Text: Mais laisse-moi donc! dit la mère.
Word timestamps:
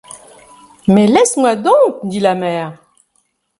Mais 0.87 1.05
laisse-moi 1.05 1.55
donc! 1.55 1.99
dit 2.07 2.19
la 2.19 2.33
mère. 2.33 2.75